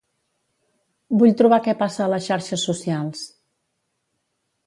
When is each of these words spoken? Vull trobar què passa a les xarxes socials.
Vull 1.23 1.35
trobar 1.41 1.59
què 1.67 1.75
passa 1.83 2.01
a 2.05 2.09
les 2.13 2.25
xarxes 2.29 2.65
socials. 2.69 3.21